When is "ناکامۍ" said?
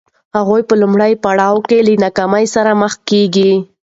2.03-2.45